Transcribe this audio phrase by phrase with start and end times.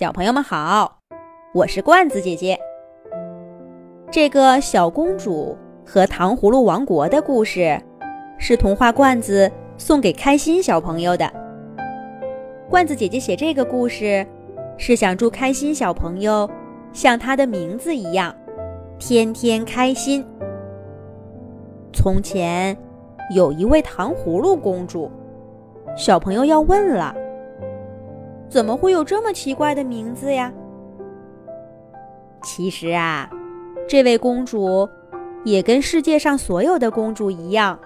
[0.00, 0.96] 小朋友们好，
[1.52, 2.58] 我是罐子姐姐。
[4.10, 7.78] 这个小公主和糖葫芦王国的故事，
[8.38, 11.30] 是童话罐子送给开心小朋友的。
[12.70, 14.26] 罐子姐姐写这个故事，
[14.78, 16.48] 是想祝开心小朋友
[16.94, 18.34] 像她的名字一样，
[18.98, 20.26] 天天开心。
[21.92, 22.74] 从前
[23.34, 25.10] 有一位糖葫芦公主，
[25.94, 27.14] 小朋友要问了。
[28.50, 30.52] 怎么会有这么奇怪的名字呀？
[32.42, 33.30] 其实啊，
[33.88, 34.88] 这位公主
[35.44, 37.78] 也跟世界上所有的公主一样，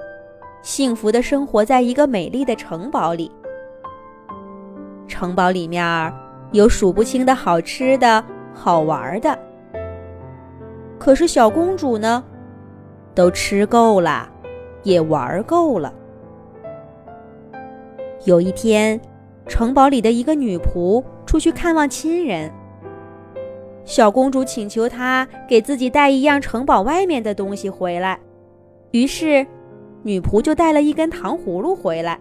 [0.63, 3.31] 幸福的生活在一个美丽的城堡里。
[5.07, 6.11] 城堡里面
[6.53, 8.25] 有数不清的好吃的、
[8.55, 9.39] 好玩的。
[10.99, 12.25] 可是小公主呢，
[13.15, 14.27] 都吃够了，
[14.83, 15.93] 也玩够了。
[18.25, 18.99] 有一天。
[19.47, 22.53] 城堡里的一个女仆出去看望亲人，
[23.85, 28.19] 小公主请求她给自己带一样城堡外面的东西回来，
[28.93, 29.47] 于是，
[30.03, 32.19] 女仆就带了一根糖葫芦回来。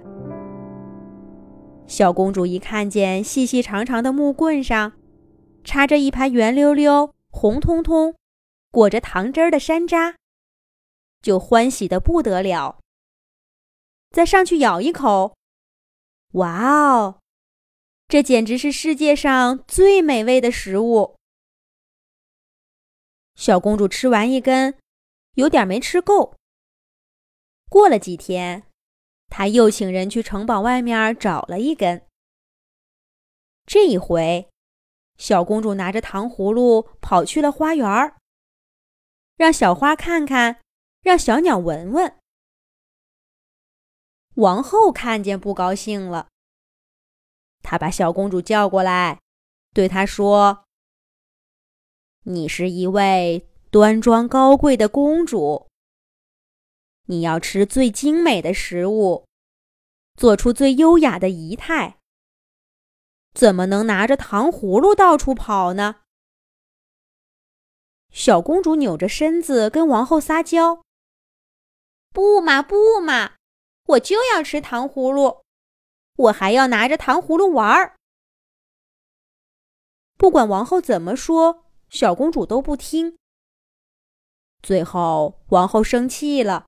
[1.86, 4.94] 小公主一看见细细长长的木棍上
[5.64, 8.16] 插着一盘圆溜溜、红彤彤、
[8.72, 10.16] 裹着糖汁儿的山楂，
[11.22, 12.80] 就欢喜的不得了。
[14.12, 15.34] 再上去咬一口。
[16.34, 17.18] 哇哦，
[18.14, 21.16] 这简直是世界上最美味的食物！
[23.34, 24.78] 小公主吃完一根，
[25.34, 26.36] 有点没吃够。
[27.72, 28.68] 过了几天，
[29.30, 32.06] 她又请人去城堡外面找了一根。
[33.66, 34.48] 这一回，
[35.18, 38.16] 小公主拿着糖葫芦跑去了花园，
[39.38, 40.62] 让小花看看，
[41.02, 42.16] 让小鸟闻闻。
[44.36, 46.28] 王后看见不高兴了，
[47.64, 49.20] 她把小公主叫过来，
[49.74, 50.66] 对她说
[52.26, 55.68] ：“你是一位端庄高贵的公主，
[57.08, 59.26] 你要吃最精美的食物，
[60.16, 61.98] 做出最优雅的仪态，
[63.34, 66.02] 怎么能拿着糖葫芦到处跑呢？”
[68.14, 70.84] 小公主扭着身子跟王后撒娇
[72.14, 73.38] ：“不嘛，不嘛！”
[73.88, 75.43] 我就要吃糖葫芦，
[76.16, 77.96] 我还要拿着糖葫芦玩儿。
[80.18, 83.18] 不管王后怎么说，小公主都不听。
[84.62, 86.66] 最后，王后生气了，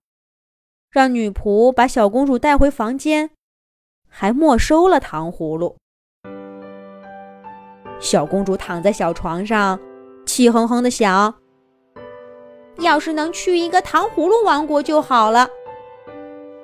[0.90, 3.30] 让女仆把小公主带回房间，
[4.10, 5.78] 还没收了糖葫芦。
[8.02, 9.80] 小公主躺在小床上，
[10.26, 11.34] 气哼哼的想：
[12.80, 15.48] 要是能去一个糖葫芦王国就好了。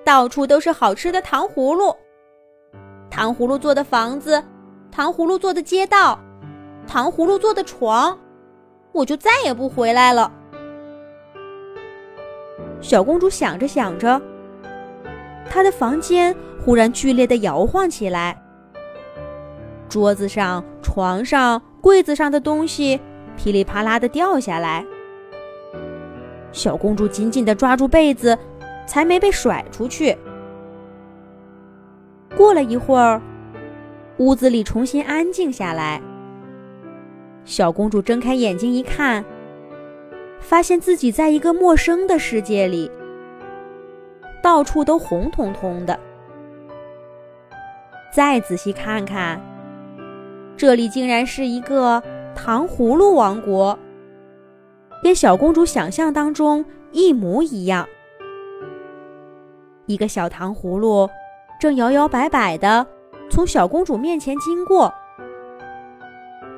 [0.04, 1.96] 到处都是好吃的糖葫芦，
[3.12, 4.42] 糖葫芦做的房子，
[4.90, 6.18] 糖葫芦做的街道，
[6.88, 8.18] 糖葫芦做的床，
[8.94, 10.32] 我就再也不回来了。
[12.80, 14.20] 小公主想着想着，
[15.50, 16.34] 她的房间
[16.64, 18.42] 忽然剧烈的摇晃起来，
[19.90, 23.00] 桌子上、床上、柜子上的东西
[23.36, 24.86] 噼里啪啦的掉下来。
[26.54, 28.38] 小公主紧紧的抓住被子。
[28.88, 30.18] 才没被甩出去。
[32.42, 33.22] 过了一会儿，
[34.18, 36.02] 屋子里重新安静下来。
[37.46, 39.24] 小公主睁开眼睛一看，
[40.40, 42.90] 发现自己在一个陌生的世界里，
[44.42, 46.00] 到处都红彤彤的。
[48.12, 49.40] 再仔细看看，
[50.58, 52.02] 这里竟然是一个
[52.34, 53.78] 糖葫芦王国，
[55.04, 57.88] 跟小公主想象当中一模一样。
[59.86, 61.08] 一个小糖葫芦
[61.62, 62.88] 正摇摇摆摆的
[63.30, 64.92] 从小公主面前经过，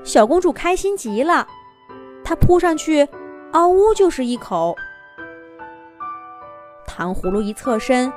[0.01, 1.45] 小公主开心极了，
[2.23, 3.05] 她扑上去，
[3.51, 4.73] 嗷呜就是一口。
[6.87, 8.13] 糖葫芦一侧身，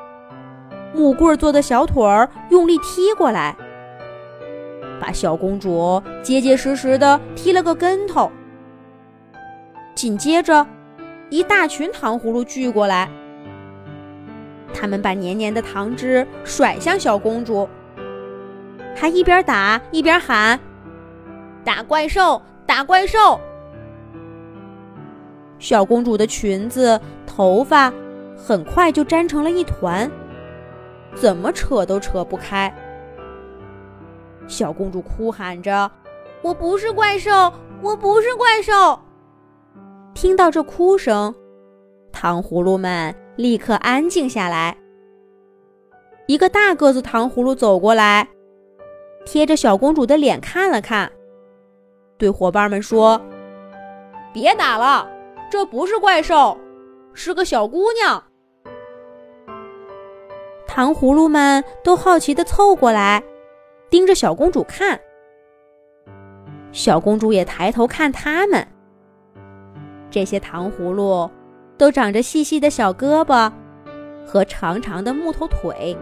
[0.95, 3.57] 木棍做的小腿儿用力踢过来，
[5.01, 8.31] 把小公主结结实实的踢了个跟头。
[9.97, 10.65] 紧接着，
[11.31, 13.11] 一大群糖葫芦聚过来。
[14.73, 17.69] 他们把黏黏的糖汁甩向小公主，
[18.95, 20.59] 还一边打一边喊
[21.65, 23.41] ：“打怪兽，打怪兽！”
[25.59, 27.93] 小公主的裙子、头发
[28.37, 30.11] 很快就粘成了一团，
[31.15, 32.73] 怎么扯都扯不开。
[34.47, 35.91] 小公主哭喊着
[36.43, 38.99] ：“我不是怪兽，我不是怪兽！”
[40.15, 41.35] 听到这哭声，
[42.13, 43.15] 糖葫芦们。
[43.37, 44.77] 立刻安静下来。
[46.27, 48.27] 一个大个子糖葫芦走过来，
[49.25, 51.11] 贴着小公主的脸看了看，
[52.19, 53.21] 对伙伴们说
[54.35, 55.09] ：“别打了，
[55.51, 56.59] 这不是怪兽，
[57.15, 58.23] 是个小姑娘。”
[60.67, 63.23] 糖葫芦们都好奇的凑过来，
[63.89, 64.99] 盯着小公主看。
[66.73, 68.67] 小公主也抬头看他们。
[70.11, 71.31] 这些糖葫芦
[71.79, 73.53] 都长着细细的小胳膊
[74.27, 75.97] 和长长的木头腿，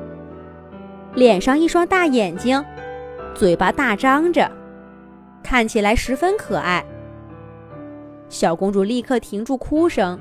[1.14, 2.64] 脸上一双大眼睛，
[3.34, 4.50] 嘴巴大张着，
[5.42, 6.84] 看起来十分可爱。
[8.28, 10.18] 小公主立刻停住哭声，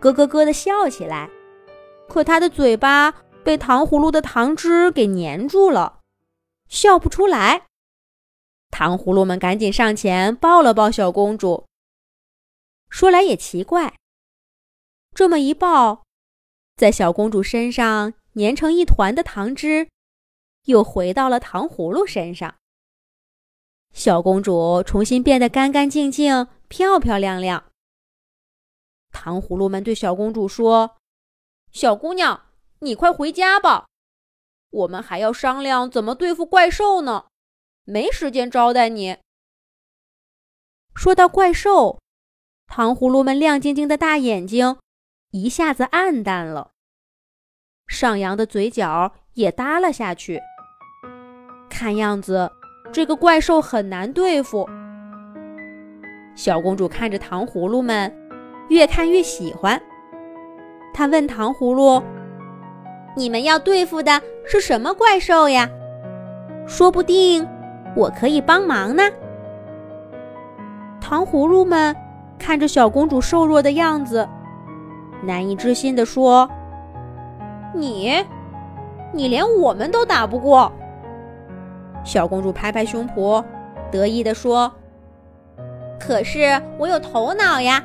[0.00, 1.28] 咯咯咯的笑起来。
[2.08, 3.12] 可她的嘴巴
[3.44, 5.98] 被糖葫芦的糖汁给粘住了，
[6.68, 7.62] 笑不出来。
[8.70, 11.64] 糖葫芦们赶紧上前抱了抱小公主。
[12.88, 13.94] 说来也奇怪，
[15.18, 16.04] 这么一抱，
[16.76, 19.88] 在小公主身上粘成一团的糖汁，
[20.66, 22.54] 又回到了糖葫芦身上。
[23.92, 27.64] 小公主重新变得干干净净、漂漂亮亮。
[29.10, 30.98] 糖葫芦们对小公主说
[31.72, 33.88] ：“小姑娘，你快回家吧，
[34.70, 37.26] 我们还要商量怎么对付怪兽呢，
[37.82, 39.18] 没时间招待你。”
[40.94, 41.98] 说到怪兽。
[42.68, 44.78] 糖葫芦们亮晶晶的大眼睛
[45.30, 46.70] 一下子暗淡了，
[47.86, 50.40] 上扬的嘴角也耷拉下去。
[51.68, 52.50] 看样子，
[52.90, 54.66] 这个怪兽很难对付。
[56.34, 58.10] 小公主看着糖葫芦们，
[58.70, 59.78] 越看越喜欢。
[60.94, 62.02] 她问糖葫芦
[63.14, 65.68] ：“你们要对付的是什么怪兽呀？
[66.66, 67.46] 说不定
[67.94, 69.02] 我可以帮忙呢。”
[71.02, 71.94] 糖葫芦们。
[72.38, 74.26] 看着小公主瘦弱的样子，
[75.22, 76.48] 难以置信地说
[77.74, 78.12] ：“你，
[79.12, 80.72] 你连我们都打不过。”
[82.04, 83.44] 小公主拍拍胸脯，
[83.90, 84.72] 得意地说
[85.98, 87.82] ：“可是我有头脑呀，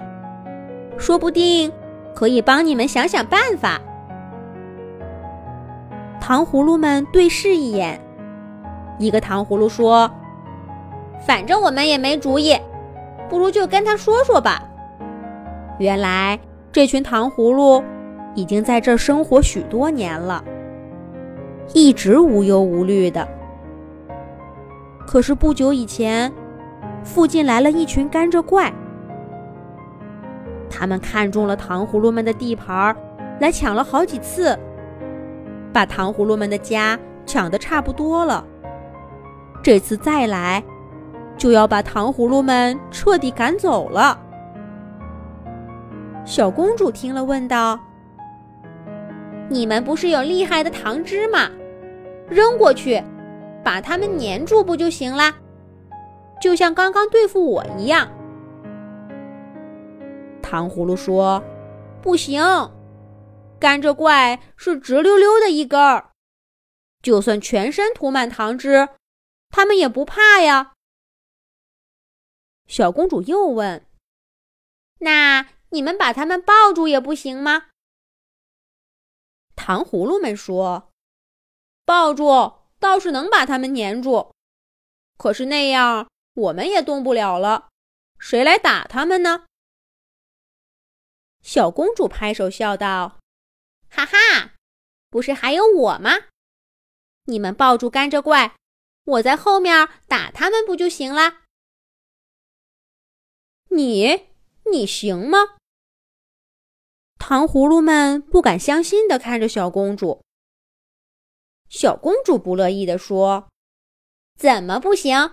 [0.97, 1.71] 说不定
[2.15, 3.81] 可以帮你们想想办法。”
[6.21, 7.99] 糖葫芦们对视一眼，
[8.97, 10.09] 一个糖葫芦说
[11.25, 12.57] ：“反正我们也没主意。”
[13.29, 14.61] 不如就跟他说说吧。
[15.79, 16.39] 原来
[16.73, 17.83] 这群糖葫芦
[18.33, 20.43] 已经在这儿生活许多年了，
[21.71, 23.27] 一直无忧无虑的。
[25.05, 26.33] 可是不久以前，
[27.03, 28.73] 附近来了一群甘蔗怪，
[30.67, 32.95] 他们看中了糖葫芦们的地盘，
[33.39, 34.57] 来抢了好几次，
[35.71, 38.43] 把糖葫芦们的家抢得差不多了。
[39.61, 40.63] 这次再来。
[41.35, 44.17] 就要把糖葫芦们彻底赶走了。
[46.25, 47.79] 小公主听了，问道
[49.49, 51.49] ：“你们不是有厉害的糖汁吗？
[52.29, 53.03] 扔过去，
[53.63, 55.35] 把它们粘住不就行了？
[56.41, 58.09] 就像刚刚对付我一样。”
[60.41, 61.43] 糖葫芦说
[62.01, 62.41] ：“不行，
[63.59, 66.11] 甘蔗怪是直溜溜的一根儿，
[67.01, 68.87] 就算全身涂满糖汁，
[69.49, 70.71] 他们也不怕呀。”
[72.65, 73.85] 小公主又问
[74.99, 77.71] ：“那你们把他们抱住也不行吗？”
[79.57, 80.91] 糖葫芦们说
[81.83, 82.25] ：“抱住
[82.79, 84.31] 倒是能把他们粘住，
[85.17, 87.69] 可是那样我们也动不了了，
[88.17, 89.45] 谁来打他们呢？”
[91.43, 93.19] 小公主拍手笑道
[93.89, 94.53] ：“哈哈，
[95.09, 96.11] 不是还有我吗？
[97.25, 98.55] 你们抱住甘蔗怪，
[99.05, 101.41] 我在后面打他们不就行了？”
[103.71, 104.27] 你
[104.71, 105.57] 你行吗？
[107.25, 110.19] 糖葫芦们不敢相信的看着小公主。
[111.69, 113.47] 小公主不乐意的说
[114.37, 115.31] ：“怎么不行？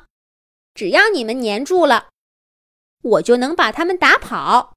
[0.72, 2.10] 只要你们粘住了，
[3.02, 4.74] 我就能把他们打跑。”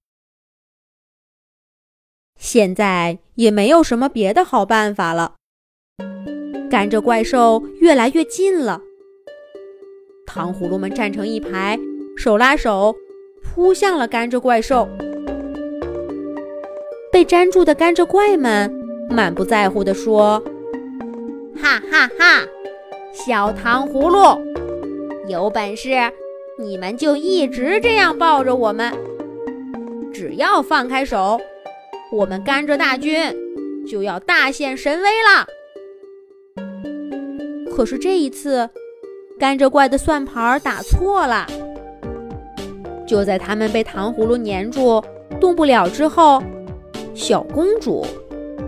[2.35, 5.35] 现在也没有什么别的好办法了。
[6.67, 8.81] 甘蔗怪兽越来越近了，
[10.25, 11.77] 糖葫芦们站成一排，
[12.17, 12.95] 手拉手。
[13.43, 14.89] 扑向了甘蔗怪兽，
[17.13, 18.73] 被粘住的甘蔗怪们
[19.07, 20.43] 满不在乎地说
[21.55, 22.43] ：“哈哈哈，
[23.13, 24.41] 小糖葫芦，
[25.27, 25.91] 有本事
[26.57, 28.91] 你们就一直这样抱着我们，
[30.11, 31.39] 只要放开手，
[32.11, 33.15] 我们甘蔗大军
[33.87, 35.45] 就要大显神威了。”
[37.71, 38.67] 可是这一次，
[39.37, 41.45] 甘蔗怪的算盘打错了。
[43.05, 44.99] 就在他们被糖葫芦粘住
[45.39, 46.41] 动不了之后，
[47.13, 48.05] 小公主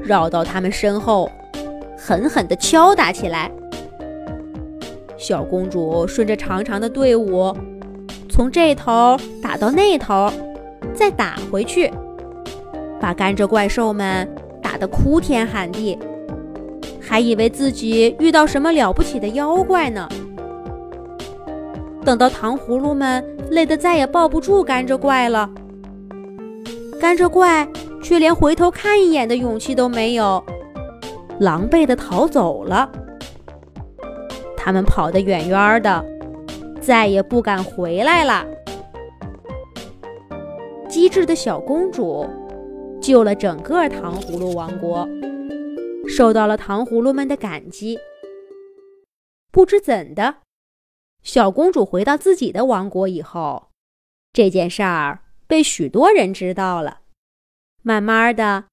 [0.03, 1.29] 绕到他们身后，
[1.97, 3.51] 狠狠地敲打起来。
[5.17, 7.51] 小公主顺着长长的队伍，
[8.29, 10.31] 从这头打到那头，
[10.93, 11.91] 再打回去，
[12.99, 14.29] 把甘蔗怪兽们
[14.61, 15.97] 打得哭天喊地，
[17.01, 20.07] 还以为自己遇到什么了不起的妖怪呢。
[22.03, 25.49] 等到糖葫芦们累得再也抱不住甘蔗怪了，
[27.01, 27.67] 甘蔗怪
[28.05, 30.45] 却连回头看一眼的勇气都没有，
[31.39, 32.87] 狼狈地逃走了。
[34.55, 36.05] 他们跑得远远的，
[36.79, 38.45] 再也不敢回来了。
[40.87, 42.29] 机智的小公主
[43.01, 45.09] 救了整个糖葫芦王国，
[46.07, 47.97] 受到了糖葫芦们的感激。
[49.51, 50.35] 不知怎的。
[51.23, 53.69] 小公主回到自己的王国以后，
[54.31, 56.99] 这件事儿被许多人知道了。
[57.87, 58.65] 慢慢的，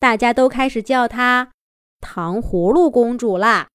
[0.00, 1.52] 大家都开始叫她
[2.00, 3.68] 糖葫芦公主啦。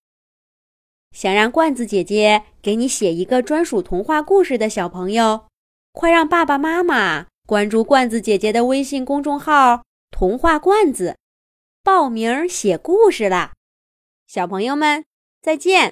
[1.14, 5.46] 想让罐子姐姐给你写一个专属童话故事的小朋友，
[5.94, 11.18] 快让爸爸妈妈关注罐子姐姐的微信公众号“童话罐子”，
[11.82, 13.54] 报名写故事啦！
[14.28, 15.06] 小朋友们，
[15.42, 15.92] 再见。